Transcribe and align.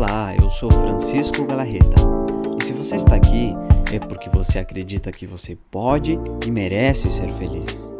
Olá, 0.00 0.32
eu 0.40 0.48
sou 0.48 0.70
Francisco 0.70 1.44
Galarreta. 1.44 1.96
E 2.56 2.64
se 2.64 2.72
você 2.72 2.94
está 2.94 3.16
aqui, 3.16 3.52
é 3.92 3.98
porque 3.98 4.30
você 4.30 4.60
acredita 4.60 5.10
que 5.10 5.26
você 5.26 5.58
pode 5.72 6.16
e 6.46 6.50
merece 6.52 7.10
ser 7.10 7.28
feliz. 7.30 7.92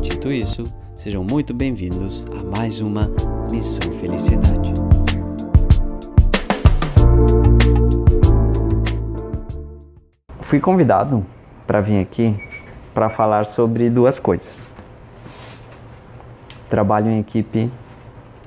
Dito 0.00 0.32
isso, 0.32 0.64
sejam 0.96 1.22
muito 1.22 1.54
bem-vindos 1.54 2.26
a 2.36 2.42
mais 2.42 2.80
uma 2.80 3.12
Missão 3.48 3.92
Felicidade. 3.92 4.72
Fui 10.40 10.58
convidado 10.58 11.24
para 11.64 11.80
vir 11.80 12.00
aqui 12.00 12.34
para 12.92 13.08
falar 13.08 13.46
sobre 13.46 13.88
duas 13.88 14.18
coisas: 14.18 14.72
trabalho 16.68 17.08
em 17.08 17.20
equipe 17.20 17.70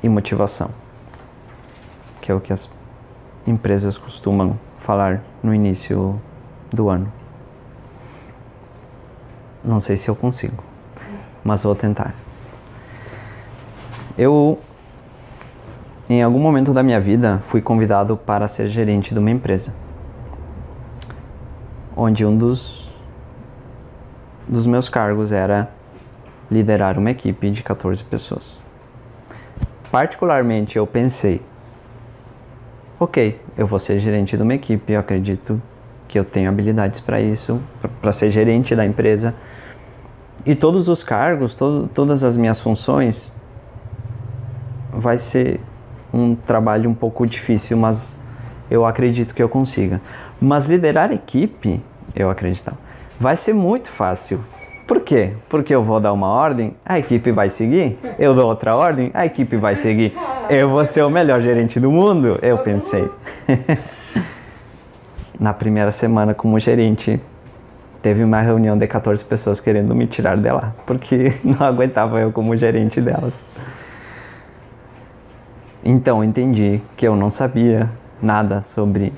e 0.04 0.09
motivação, 0.09 0.70
que 2.27 2.31
é 2.33 2.36
o 2.36 2.41
que 2.41 2.51
as 2.51 2.69
empresas 3.47 3.97
costumam 3.97 4.59
falar 4.79 5.23
no 5.41 5.54
início 5.54 6.19
do 6.69 6.89
ano. 6.89 7.09
Não 9.63 9.79
sei 9.79 9.95
se 9.95 10.09
eu 10.09 10.15
consigo, 10.15 10.61
mas 11.41 11.63
vou 11.63 11.73
tentar. 11.73 12.13
Eu, 14.17 14.59
em 16.09 16.21
algum 16.21 16.37
momento 16.37 16.73
da 16.73 16.83
minha 16.83 17.00
vida, 17.00 17.39
fui 17.47 17.61
convidado 17.61 18.17
para 18.17 18.45
ser 18.50 18.67
gerente 18.67 19.14
de 19.14 19.19
uma 19.21 19.31
empresa, 19.31 19.73
onde 21.95 22.25
um 22.25 22.37
dos, 22.37 22.91
dos 24.45 24.67
meus 24.67 24.89
cargos 24.89 25.31
era 25.31 25.69
liderar 26.51 27.00
uma 27.00 27.09
equipe 27.09 27.50
de 27.50 27.64
14 27.64 28.03
pessoas. 28.03 28.59
Particularmente, 29.89 30.78
eu 30.78 30.86
pensei, 30.86 31.41
ok, 33.00 33.40
eu 33.58 33.67
vou 33.67 33.78
ser 33.78 34.00
gerente 34.00 34.36
de 34.36 34.42
uma 34.42 34.56
equipe, 34.56 34.94
eu 34.94 35.00
acredito 35.00 35.62
que 36.08 36.17
eu 36.17 36.23
tenho 36.23 36.50
habilidades 36.50 37.00
para 37.00 37.20
isso, 37.20 37.62
para 38.02 38.12
ser 38.12 38.30
gerente 38.30 38.76
da 38.76 38.86
empresa. 38.86 39.36
E 40.45 40.56
todos 40.56 40.88
os 40.88 41.03
cargos, 41.03 41.56
todas 41.56 42.23
as 42.23 42.38
minhas 42.38 42.59
funções, 42.59 43.34
vai 44.92 45.18
ser 45.18 45.59
um 46.14 46.34
trabalho 46.36 46.90
um 46.90 46.94
pouco 46.94 47.28
difícil, 47.28 47.78
mas 47.78 48.02
eu 48.72 48.86
acredito 48.86 49.36
que 49.36 49.44
eu 49.44 49.50
consiga. 49.50 50.02
Mas 50.40 50.66
liderar 50.66 51.12
equipe, 51.12 51.81
eu 52.16 52.30
acreditava, 52.30 52.78
vai 53.20 53.36
ser 53.36 53.53
muito 53.53 53.90
fácil. 53.90 54.40
Por 54.88 55.02
quê? 55.02 55.34
Porque 55.50 55.75
eu 55.75 55.84
vou 55.84 56.00
dar 56.00 56.14
uma 56.14 56.28
ordem, 56.28 56.73
a 56.86 56.98
equipe 56.98 57.30
vai 57.31 57.50
seguir. 57.50 58.00
Eu 58.18 58.34
dou 58.34 58.48
outra 58.48 58.73
ordem, 58.73 59.12
a 59.14 59.25
equipe 59.25 59.58
vai 59.58 59.75
seguir. 59.75 60.14
Eu 60.50 60.70
vou 60.70 60.86
ser 60.86 61.03
o 61.03 61.09
melhor 61.09 61.42
gerente 61.42 61.78
do 61.78 61.92
mundo, 61.92 62.40
eu 62.42 62.58
pensei. 62.59 63.09
Na 65.38 65.53
primeira 65.53 65.92
semana 65.92 66.34
como 66.34 66.58
gerente, 66.58 67.20
teve 68.02 68.23
uma 68.23 68.40
reunião 68.40 68.78
de 68.78 68.88
14 68.88 69.25
pessoas 69.25 69.59
querendo 69.59 69.94
me 69.94 70.08
tirar 70.08 70.38
de 70.38 70.50
lá, 70.50 70.73
porque 70.86 71.34
não 71.44 71.66
aguentava 71.66 72.22
eu 72.22 72.31
como 72.31 72.56
gerente 72.56 73.02
delas. 73.02 73.44
Então 75.84 76.23
entendi 76.23 76.81
que 76.95 77.06
eu 77.06 77.16
não 77.16 77.30
sabia 77.30 77.90
nada 78.22 78.62
sobre 78.62 79.12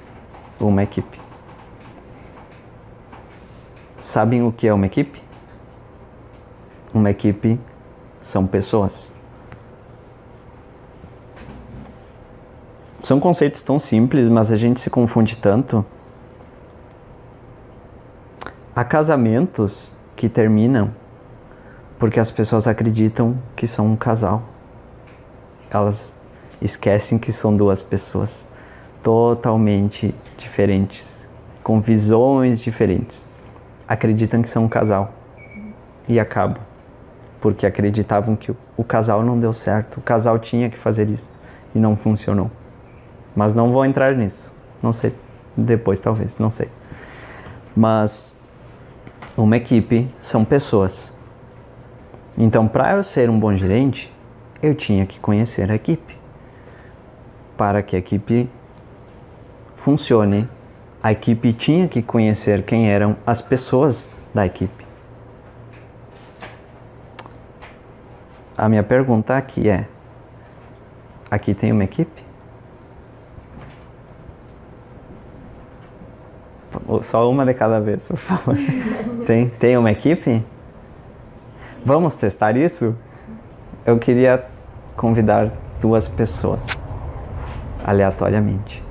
uma 0.60 0.82
equipe. 0.82 1.22
Sabem 4.02 4.42
o 4.42 4.52
que 4.52 4.68
é 4.68 4.74
uma 4.74 4.88
equipe? 4.88 5.22
Uma 6.92 7.12
equipe 7.12 7.60
são 8.20 8.48
pessoas. 8.48 9.19
São 13.10 13.20
conceitos 13.20 13.64
tão 13.64 13.80
simples, 13.80 14.30
mas 14.30 14.52
a 14.52 14.56
gente 14.56 14.80
se 14.80 14.88
confunde 14.88 15.36
tanto. 15.36 15.84
Há 18.76 18.84
casamentos 18.84 19.96
que 20.16 20.30
terminam 20.30 20.94
porque 21.98 22.20
as 22.20 22.30
pessoas 22.30 22.68
acreditam 22.68 23.36
que 23.56 23.66
são 23.66 23.88
um 23.88 23.96
casal. 23.96 24.44
Elas 25.72 26.16
esquecem 26.62 27.18
que 27.18 27.32
são 27.32 27.58
duas 27.58 27.82
pessoas 27.82 28.48
totalmente 29.02 30.14
diferentes, 30.38 31.28
com 31.64 31.82
visões 31.82 32.62
diferentes. 32.62 33.28
Acreditam 33.88 34.44
que 34.44 34.50
são 34.50 34.66
um 34.66 34.70
casal 34.70 35.12
e 36.08 36.20
acabam 36.20 36.62
porque 37.42 37.66
acreditavam 37.66 38.36
que 38.36 38.56
o 38.78 38.84
casal 38.84 39.24
não 39.24 39.40
deu 39.40 39.52
certo, 39.52 39.98
o 39.98 40.02
casal 40.02 40.38
tinha 40.38 40.70
que 40.70 40.78
fazer 40.78 41.10
isso 41.10 41.32
e 41.74 41.80
não 41.80 41.96
funcionou. 41.96 42.52
Mas 43.40 43.56
não 43.56 43.72
vou 43.72 43.86
entrar 43.86 44.18
nisso, 44.18 44.52
não 44.84 44.92
sei, 44.92 45.16
depois 45.56 45.98
talvez, 45.98 46.38
não 46.38 46.52
sei. 46.52 46.68
Mas 47.74 48.36
uma 49.38 49.56
equipe 49.56 50.14
são 50.20 50.44
pessoas. 50.44 51.10
Então, 52.38 52.68
para 52.68 52.98
eu 52.98 53.02
ser 53.02 53.30
um 53.30 53.40
bom 53.40 53.56
gerente, 53.56 54.14
eu 54.62 54.76
tinha 54.76 55.06
que 55.06 55.22
conhecer 55.22 55.72
a 55.72 55.76
equipe. 55.76 56.18
Para 57.56 57.82
que 57.82 57.96
a 57.96 58.00
equipe 58.00 58.50
funcione, 59.74 60.46
a 61.02 61.14
equipe 61.14 61.54
tinha 61.54 61.88
que 61.88 62.02
conhecer 62.02 62.64
quem 62.64 62.92
eram 62.92 63.16
as 63.26 63.42
pessoas 63.42 64.10
da 64.34 64.46
equipe. 64.46 64.86
A 68.58 68.68
minha 68.68 68.84
pergunta 68.84 69.38
aqui 69.38 69.70
é: 69.70 69.88
aqui 71.32 71.54
tem 71.54 71.72
uma 71.72 71.86
equipe? 71.86 72.29
Só 77.04 77.30
uma 77.30 77.46
de 77.46 77.54
cada 77.54 77.80
vez, 77.80 78.08
por 78.08 78.18
favor. 78.18 78.56
Tem, 79.26 79.48
tem 79.48 79.78
uma 79.78 79.92
equipe? 79.92 80.44
Vamos 81.86 82.16
testar 82.16 82.58
isso? 82.58 82.96
Eu 83.86 83.98
queria 83.98 84.46
convidar 84.98 85.52
duas 85.80 86.08
pessoas, 86.08 86.66
aleatoriamente, 87.86 88.84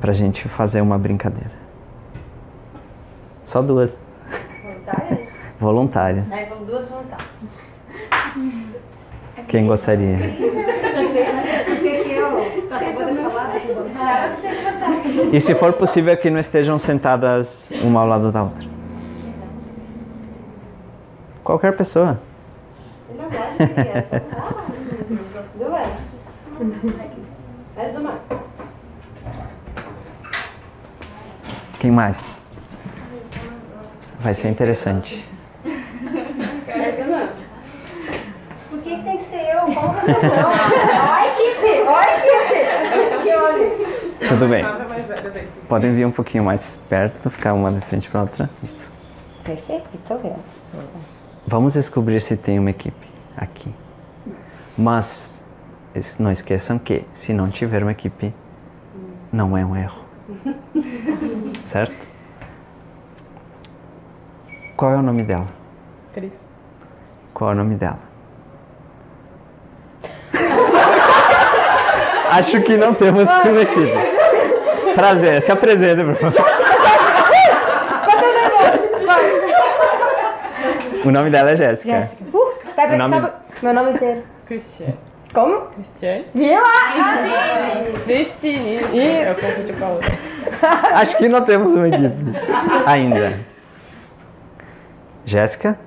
para 0.00 0.12
a 0.12 0.14
gente 0.14 0.48
fazer 0.48 0.80
uma 0.80 0.98
brincadeira. 0.98 1.52
Só 3.44 3.60
duas. 3.60 4.06
Voluntárias? 4.62 5.40
Voluntárias. 5.58 6.32
Aí 6.32 6.46
vamos 6.46 6.66
duas 6.66 6.88
voluntárias. 6.88 7.28
Quem 9.48 9.66
gostaria? 9.66 10.18
E 15.32 15.40
se 15.40 15.54
for 15.54 15.72
possível 15.74 16.16
que 16.16 16.30
não 16.30 16.38
estejam 16.40 16.76
sentadas 16.78 17.72
uma 17.82 18.00
ao 18.00 18.06
lado 18.06 18.32
da 18.32 18.42
outra? 18.42 18.68
Qualquer 21.44 21.76
pessoa. 21.76 22.20
Não 23.16 23.24
gosta 23.24 23.66
de 23.66 23.72
criança. 23.74 24.22
Ah, 24.32 24.64
Duas. 25.58 25.88
Mais 27.76 27.96
uma. 27.96 28.14
Quem 31.78 31.90
mais? 31.90 32.36
Vai 34.20 34.34
ser 34.34 34.48
interessante. 34.48 35.24
Mais 35.64 36.98
uma. 36.98 37.28
Por 38.68 38.78
que, 38.80 38.96
que 38.96 39.02
tem 39.02 39.18
que 39.18 39.30
ser 39.30 39.50
eu? 39.50 39.60
Qual 39.72 39.86
a 39.90 39.94
função? 40.00 40.20
Ó 40.20 41.12
a 41.14 41.26
equipe! 41.28 41.82
Ó 41.86 41.96
a 41.96 42.06
equipe! 42.16 43.22
Que 43.22 43.34
olha. 43.34 43.70
Tudo 44.30 44.46
bem. 44.46 44.64
Podem 45.68 45.92
vir 45.92 46.06
um 46.06 46.12
pouquinho 46.12 46.44
mais 46.44 46.76
perto, 46.88 47.28
ficar 47.28 47.52
uma 47.52 47.72
de 47.72 47.80
frente 47.80 48.08
para 48.08 48.20
outra. 48.20 48.48
Isso. 48.62 48.92
Perfeito, 49.42 49.88
tô 50.06 50.16
vendo. 50.18 50.38
Vamos 51.44 51.72
descobrir 51.74 52.20
se 52.20 52.36
tem 52.36 52.56
uma 52.56 52.70
equipe 52.70 53.08
aqui. 53.36 53.74
Mas 54.78 55.44
não 56.20 56.30
esqueçam 56.30 56.78
que 56.78 57.04
se 57.12 57.32
não 57.32 57.50
tiver 57.50 57.82
uma 57.82 57.90
equipe, 57.90 58.32
não 59.32 59.58
é 59.58 59.66
um 59.66 59.74
erro. 59.74 60.04
Certo? 61.66 62.06
Qual 64.76 64.92
é 64.92 64.96
o 64.96 65.02
nome 65.02 65.24
dela? 65.24 65.48
Cris. 66.14 66.54
Qual 67.34 67.50
é 67.50 67.54
o 67.54 67.56
nome 67.56 67.74
dela? 67.74 67.98
Acho 72.30 72.60
que 72.62 72.76
não 72.76 72.94
temos 72.94 73.28
uma 73.28 73.62
equipe. 73.62 74.19
Prazer, 74.94 75.40
se 75.42 75.52
apresente, 75.52 76.02
por 76.04 76.14
favor. 76.16 76.44
O 81.04 81.10
nome 81.10 81.30
dela 81.30 81.50
é 81.52 81.56
Jéssica. 81.56 82.00
Jéssica. 82.02 82.24
Uh, 82.32 82.94
O 82.94 82.96
nome- 82.98 83.14
sabe 83.20 83.32
meu 83.62 83.74
nome 83.74 83.92
inteiro. 83.92 84.22
Cristiane. 84.46 84.98
Como? 85.32 85.60
Cristiane? 85.68 86.26
Viu? 86.34 86.58
Ah, 86.58 88.02
Cristine. 88.04 88.76
Isso. 88.80 88.96
Eu 88.96 89.34
confundi 89.36 89.72
com 89.72 89.84
a 89.84 89.88
outra. 89.88 90.10
Acho 90.94 91.16
que 91.16 91.28
não 91.28 91.44
temos 91.44 91.72
uma 91.74 91.88
equipe 91.88 92.14
ainda. 92.86 93.38
Jéssica, 95.24 95.78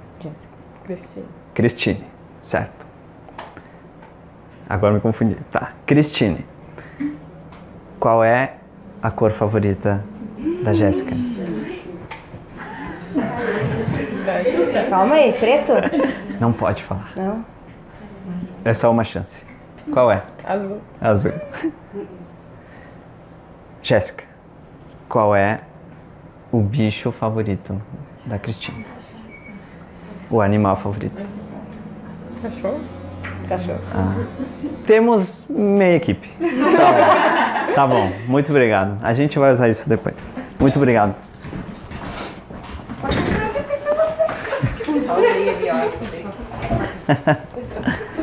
Cristine. 0.85 1.25
Cristine, 1.53 2.07
certo? 2.41 2.85
Agora 4.69 4.93
me 4.93 5.01
confundi. 5.01 5.35
Tá, 5.51 5.71
Cristine. 5.85 6.45
Qual 7.99 8.23
é 8.23 8.53
a 9.03 9.11
cor 9.11 9.31
favorita 9.31 10.01
da 10.63 10.73
Jéssica? 10.73 11.13
Calma 14.89 15.15
aí, 15.15 15.33
preto? 15.33 15.73
Não 16.39 16.53
pode 16.53 16.81
falar. 16.83 17.11
Não. 17.15 17.45
É 18.63 18.73
só 18.73 18.89
uma 18.89 19.03
chance. 19.03 19.45
Qual 19.91 20.09
é? 20.09 20.23
Azul. 20.45 20.81
Azul. 21.01 21.33
Jéssica, 23.81 24.23
qual 25.09 25.35
é 25.35 25.59
o 26.49 26.61
bicho 26.61 27.11
favorito 27.11 27.81
da 28.25 28.39
Cristina? 28.39 28.85
O 30.31 30.39
animal 30.39 30.77
favorito? 30.77 31.21
Cachorro? 32.41 32.79
Cachorro. 33.49 33.81
Temos 34.85 35.43
meia 35.49 35.97
equipe. 35.97 36.29
Tá 36.39 36.91
bom. 36.93 37.32
Tá 37.75 37.87
bom. 37.87 38.11
Muito 38.27 38.51
obrigado. 38.51 38.99
A 39.03 39.13
gente 39.13 39.39
vai 39.39 39.51
usar 39.51 39.67
isso 39.67 39.89
depois. 39.89 40.29
Muito 40.59 40.77
obrigado. 40.77 41.15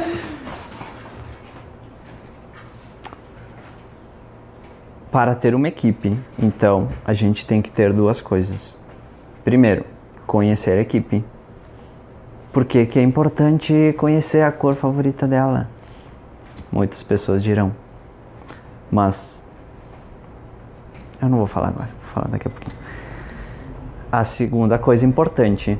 Para 5.11 5.35
ter 5.35 5.57
uma 5.57 5.67
equipe, 5.67 6.17
então, 6.39 6.89
a 7.05 7.13
gente 7.13 7.45
tem 7.45 7.61
que 7.61 7.71
ter 7.71 7.93
duas 7.93 8.21
coisas. 8.21 8.77
Primeiro, 9.45 9.85
conhecer 10.25 10.79
a 10.79 10.83
equipe. 10.83 11.25
Por 12.53 12.65
que, 12.65 12.87
que 12.87 13.01
é 13.01 13.03
importante 13.03 13.93
conhecer 13.99 14.43
a 14.43 14.53
cor 14.53 14.77
favorita 14.77 15.27
dela? 15.27 15.69
Muitas 16.71 17.03
pessoas 17.03 17.43
dirão. 17.43 17.75
Mas 18.91 19.40
eu 21.21 21.29
não 21.29 21.39
vou 21.39 21.47
falar 21.47 21.69
agora, 21.69 21.91
vou 22.03 22.13
falar 22.13 22.29
daqui 22.29 22.49
a 22.49 22.51
pouquinho. 22.51 22.77
A 24.11 24.25
segunda 24.25 24.79
coisa 24.79 25.07
importante 25.07 25.79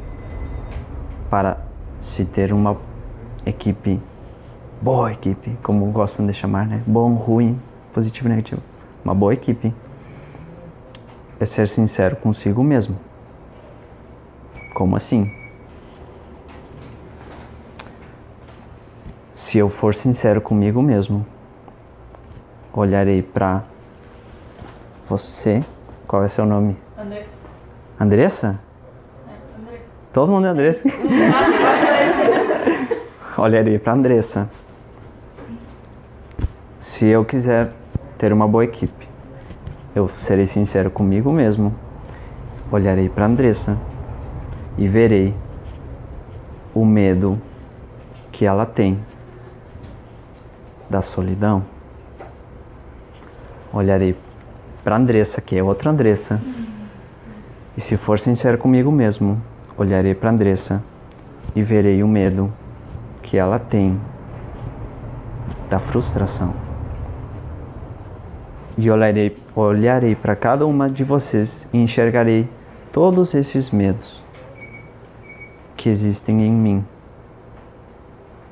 para 1.29 1.59
se 2.01 2.25
ter 2.25 2.53
uma 2.53 2.77
equipe, 3.45 4.01
boa 4.81 5.13
equipe, 5.13 5.57
como 5.63 5.87
gostam 5.87 6.27
de 6.27 6.35
chamar, 6.35 6.67
né? 6.67 6.83
Bom, 6.87 7.15
ruim, 7.15 7.61
positivo 7.93 8.29
e 8.29 8.31
negativo. 8.31 8.63
Uma 9.05 9.15
boa 9.15 9.33
equipe 9.33 9.75
é 11.39 11.45
ser 11.45 11.67
sincero 11.69 12.17
consigo 12.17 12.63
mesmo. 12.63 12.99
Como 14.75 14.95
assim? 14.95 15.31
Se 19.33 19.59
eu 19.59 19.69
for 19.69 19.95
sincero 19.95 20.41
comigo 20.41 20.83
mesmo, 20.83 21.27
olharei 22.73 23.23
para 23.23 23.65
você. 25.11 25.65
Qual 26.07 26.23
é 26.23 26.29
seu 26.29 26.47
nome? 26.47 26.77
André. 26.97 27.27
Andressa? 27.99 28.61
André. 29.59 29.81
Todo 30.13 30.31
mundo 30.31 30.47
é 30.47 30.51
Andressa. 30.51 30.85
Olharei 33.37 33.81
para 33.81 33.93
Andressa. 33.93 34.49
Se 36.79 37.07
eu 37.07 37.25
quiser 37.25 37.73
ter 38.17 38.33
uma 38.33 38.47
boa 38.47 38.63
equipe, 38.65 39.09
eu 39.95 40.09
serei 40.09 40.47
sincero 40.47 40.91
comigo 40.91 41.31
mesmo. 41.33 41.75
Olharei 42.71 43.09
para 43.09 43.27
Andressa 43.27 43.77
e 44.79 44.87
verei 44.87 45.35
o 46.73 46.85
medo 46.85 47.43
que 48.31 48.47
ela 48.47 48.65
tem 48.65 49.05
da 50.89 51.03
solidão. 51.03 51.65
Olharei 53.73 54.17
para 54.83 54.97
Andressa, 54.97 55.41
que 55.41 55.57
é 55.57 55.63
outra 55.63 55.91
Andressa. 55.91 56.41
E 57.77 57.81
se 57.81 57.97
for 57.97 58.19
sincero 58.19 58.59
comigo 58.59 58.91
mesmo, 58.91 59.41
olharei 59.77 60.15
para 60.15 60.31
Andressa 60.31 60.83
e 61.55 61.63
verei 61.63 62.03
o 62.03 62.09
medo 62.09 62.53
que 63.23 63.37
ela 63.37 63.59
tem 63.59 64.01
da 65.69 65.79
frustração. 65.79 66.55
E 68.77 68.91
olharei, 68.91 69.37
olharei 69.55 70.15
para 70.15 70.35
cada 70.35 70.67
uma 70.67 70.89
de 70.89 71.05
vocês 71.05 71.69
e 71.73 71.79
enxergarei 71.79 72.49
todos 72.93 73.35
esses 73.35 73.71
medos 73.71 74.23
que 75.77 75.89
existem 75.89 76.43
em 76.43 76.53
mim. 76.53 76.85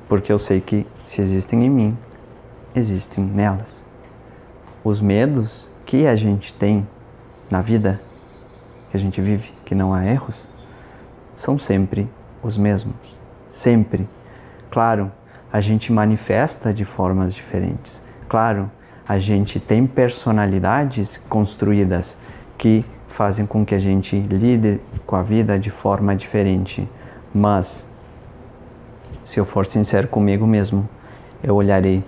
Porque 0.07 0.31
eu 0.31 0.39
sei 0.39 0.61
que 0.61 0.87
se 1.03 1.21
existem 1.21 1.63
em 1.65 1.69
mim, 1.69 1.97
existem 2.73 3.23
nelas. 3.23 3.85
Os 4.83 4.99
medos 4.99 5.68
que 5.89 6.05
a 6.05 6.15
gente 6.15 6.53
tem 6.53 6.87
na 7.49 7.61
vida, 7.61 7.99
que 8.91 8.97
a 8.97 8.99
gente 8.99 9.19
vive, 9.19 9.51
que 9.65 9.73
não 9.73 9.91
há 9.91 10.05
erros, 10.05 10.47
são 11.33 11.57
sempre 11.57 12.07
os 12.43 12.55
mesmos. 12.55 12.93
Sempre. 13.49 14.07
Claro, 14.69 15.11
a 15.51 15.59
gente 15.59 15.91
manifesta 15.91 16.71
de 16.71 16.85
formas 16.85 17.33
diferentes. 17.33 18.03
Claro, 18.27 18.69
a 19.07 19.17
gente 19.17 19.59
tem 19.59 19.87
personalidades 19.87 21.17
construídas 21.27 22.19
que 22.55 22.85
fazem 23.07 23.47
com 23.47 23.65
que 23.65 23.73
a 23.73 23.79
gente 23.79 24.15
lide 24.15 24.79
com 25.07 25.15
a 25.15 25.23
vida 25.23 25.57
de 25.57 25.71
forma 25.71 26.15
diferente. 26.15 26.87
Mas, 27.33 27.83
se 29.23 29.39
eu 29.39 29.43
for 29.43 29.65
sincero 29.65 30.07
comigo 30.07 30.45
mesmo, 30.45 30.87
eu 31.41 31.55
olharei 31.55 32.03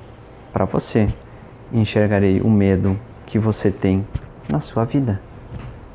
para 0.53 0.65
você 0.65 1.11
enxergarei 1.73 2.41
o 2.41 2.47
medo 2.47 2.95
que 3.31 3.39
você 3.39 3.71
tem 3.71 4.05
na 4.49 4.59
sua 4.59 4.83
vida. 4.83 5.21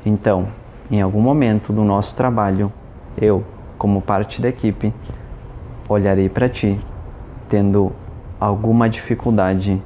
Então, 0.03 0.47
em 0.89 1.03
algum 1.03 1.21
momento 1.21 1.71
do 1.71 1.83
nosso 1.83 2.15
trabalho, 2.15 2.73
eu, 3.15 3.43
como 3.77 4.01
parte 4.01 4.41
da 4.41 4.49
equipe, 4.49 4.91
olharei 5.87 6.29
para 6.29 6.49
ti, 6.49 6.83
tendo 7.47 7.91
alguma 8.39 8.89
dificuldade 8.89 9.79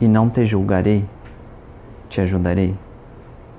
e 0.00 0.08
não 0.08 0.30
te 0.30 0.46
julgarei, 0.46 1.04
te 2.08 2.22
ajudarei, 2.22 2.74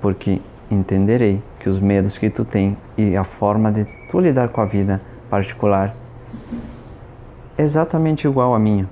porque 0.00 0.42
entenderei 0.68 1.40
que 1.60 1.68
os 1.68 1.78
medos 1.78 2.18
que 2.18 2.28
tu 2.28 2.44
tem 2.44 2.76
e 2.98 3.16
a 3.16 3.22
forma 3.22 3.70
de 3.70 3.84
tu 4.10 4.18
lidar 4.18 4.48
com 4.48 4.60
a 4.60 4.66
vida 4.66 5.00
particular 5.30 5.94
é 7.56 7.62
exatamente 7.62 8.26
igual 8.26 8.52
à 8.52 8.58
minha. 8.58 8.88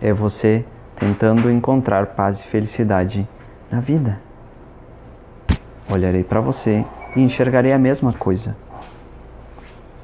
É 0.00 0.12
você 0.12 0.64
tentando 1.00 1.50
encontrar 1.50 2.08
paz 2.08 2.40
e 2.40 2.44
felicidade 2.44 3.26
na 3.72 3.80
vida. 3.80 4.20
Olharei 5.90 6.22
para 6.22 6.42
você 6.42 6.84
e 7.16 7.22
enxergarei 7.22 7.72
a 7.72 7.78
mesma 7.78 8.12
coisa. 8.12 8.54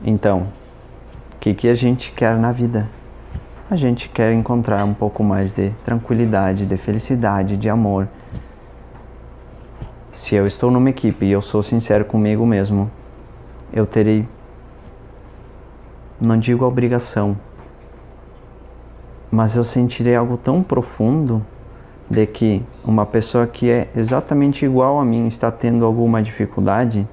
Então, 0.02 0.48
o 1.34 1.38
que, 1.38 1.52
que 1.52 1.68
a 1.68 1.74
gente 1.74 2.12
quer 2.12 2.38
na 2.38 2.50
vida? 2.50 2.88
A 3.70 3.76
gente 3.76 4.08
quer 4.08 4.32
encontrar 4.32 4.82
um 4.84 4.94
pouco 4.94 5.22
mais 5.22 5.54
de 5.54 5.70
tranquilidade, 5.84 6.64
de 6.64 6.76
felicidade, 6.78 7.58
de 7.58 7.68
amor. 7.68 8.08
Se 10.12 10.34
eu 10.34 10.46
estou 10.46 10.70
numa 10.70 10.88
equipe 10.88 11.26
e 11.26 11.32
eu 11.32 11.42
sou 11.42 11.62
sincero 11.62 12.06
comigo 12.06 12.46
mesmo, 12.46 12.90
eu 13.70 13.86
terei, 13.86 14.26
não 16.18 16.38
digo 16.38 16.64
a 16.64 16.68
obrigação, 16.68 17.36
mas 19.36 19.54
eu 19.54 19.64
sentirei 19.64 20.16
algo 20.16 20.38
tão 20.38 20.62
profundo 20.62 21.44
de 22.08 22.24
que 22.24 22.64
uma 22.82 23.04
pessoa 23.04 23.46
que 23.46 23.70
é 23.70 23.90
exatamente 23.94 24.64
igual 24.64 24.98
a 24.98 25.04
mim 25.04 25.26
está 25.26 25.52
tendo 25.52 25.84
alguma 25.84 26.22
dificuldade, 26.22 27.06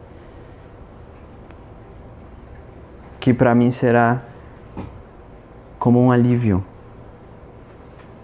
que 3.20 3.34
para 3.34 3.54
mim 3.54 3.72
será 3.72 4.22
como 5.78 6.02
um 6.02 6.14
alívio 6.14 6.64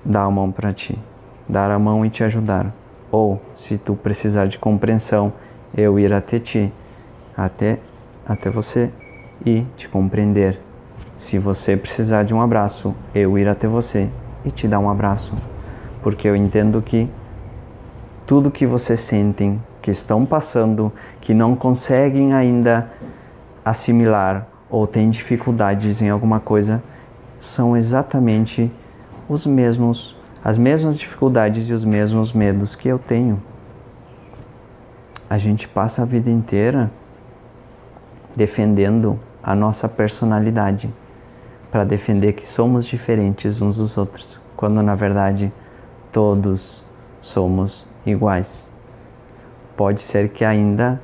dar 0.05 0.23
a 0.23 0.31
mão 0.31 0.49
para 0.49 0.71
ti, 0.71 0.97
dar 1.45 1.69
a 1.69 1.77
mão 1.77 2.05
e 2.05 2.09
te 2.09 2.23
ajudar. 2.23 2.73
Ou, 3.11 3.41
se 3.57 3.77
tu 3.77 3.95
precisar 3.95 4.45
de 4.47 4.57
compreensão, 4.57 5.33
eu 5.75 5.99
ir 5.99 6.13
até 6.13 6.39
ti, 6.39 6.71
até, 7.35 7.79
até 8.25 8.49
você 8.49 8.89
e 9.45 9.65
te 9.75 9.89
compreender. 9.89 10.68
Se 11.19 11.37
você 11.37 11.75
precisar 11.75 12.23
de 12.23 12.33
um 12.33 12.41
abraço, 12.41 12.95
eu 13.13 13.37
ir 13.37 13.45
até 13.45 13.67
você 13.67 14.07
e 14.45 14.51
te 14.51 14.69
dar 14.69 14.79
um 14.79 14.89
abraço, 14.89 15.33
porque 16.01 16.25
eu 16.29 16.33
entendo 16.33 16.81
que 16.81 17.09
tudo 18.25 18.49
que 18.49 18.65
vocês 18.65 19.01
sentem, 19.01 19.61
que 19.81 19.91
estão 19.91 20.25
passando, 20.25 20.89
que 21.19 21.33
não 21.33 21.57
conseguem 21.57 22.33
ainda 22.33 22.89
assimilar 23.65 24.47
ou 24.69 24.87
têm 24.87 25.09
dificuldades 25.09 26.01
em 26.01 26.09
alguma 26.09 26.39
coisa, 26.39 26.81
são 27.37 27.75
exatamente 27.75 28.71
os 29.27 29.45
mesmos, 29.45 30.15
as 30.41 30.57
mesmas 30.57 30.97
dificuldades 30.97 31.69
e 31.69 31.73
os 31.73 31.83
mesmos 31.83 32.31
medos 32.31 32.77
que 32.77 32.87
eu 32.87 32.97
tenho. 32.97 33.43
A 35.29 35.37
gente 35.37 35.67
passa 35.67 36.01
a 36.01 36.05
vida 36.05 36.31
inteira 36.31 36.89
defendendo 38.37 39.19
a 39.43 39.53
nossa 39.53 39.89
personalidade 39.89 40.89
para 41.71 41.83
defender 41.83 42.33
que 42.33 42.47
somos 42.47 42.85
diferentes 42.85 43.61
uns 43.61 43.77
dos 43.77 43.97
outros, 43.97 44.39
quando 44.55 44.81
na 44.81 44.95
verdade 44.95 45.51
todos 46.11 46.83
somos 47.21 47.85
iguais. 48.05 48.69
Pode 49.77 50.01
ser 50.01 50.29
que 50.29 50.43
ainda 50.43 51.01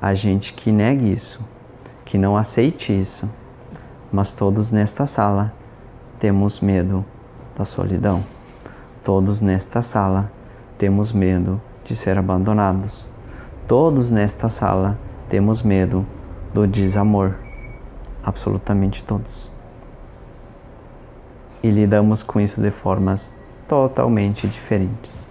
a 0.00 0.14
gente 0.14 0.52
que 0.52 0.70
negue 0.70 1.12
isso, 1.12 1.40
que 2.04 2.16
não 2.16 2.36
aceite 2.36 2.98
isso, 2.98 3.28
mas 4.12 4.32
todos 4.32 4.70
nesta 4.70 5.06
sala 5.06 5.52
temos 6.18 6.60
medo 6.60 7.04
da 7.56 7.64
solidão. 7.64 8.24
Todos 9.02 9.40
nesta 9.40 9.82
sala 9.82 10.30
temos 10.78 11.12
medo 11.12 11.60
de 11.84 11.94
ser 11.94 12.16
abandonados. 12.16 13.06
Todos 13.66 14.10
nesta 14.10 14.48
sala 14.48 14.98
temos 15.28 15.62
medo 15.62 16.06
do 16.52 16.66
desamor. 16.66 17.34
Absolutamente 18.22 19.02
todos. 19.04 19.53
E 21.64 21.70
lidamos 21.70 22.22
com 22.22 22.38
isso 22.38 22.60
de 22.60 22.70
formas 22.70 23.38
totalmente 23.66 24.46
diferentes. 24.46 25.23